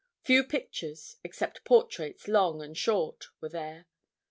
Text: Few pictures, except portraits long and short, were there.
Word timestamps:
Few 0.23 0.43
pictures, 0.43 1.17
except 1.23 1.63
portraits 1.63 2.27
long 2.27 2.59
and 2.63 2.75
short, 2.75 3.27
were 3.39 3.49
there. 3.49 3.85